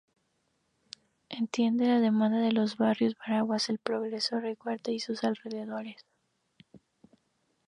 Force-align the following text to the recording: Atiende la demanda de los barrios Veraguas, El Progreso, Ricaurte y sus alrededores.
Atiende 1.29 1.85
la 1.85 1.99
demanda 1.99 2.39
de 2.39 2.51
los 2.53 2.75
barrios 2.75 3.15
Veraguas, 3.23 3.69
El 3.69 3.77
Progreso, 3.77 4.39
Ricaurte 4.39 4.91
y 4.91 4.99
sus 4.99 5.23
alrededores. 5.23 6.03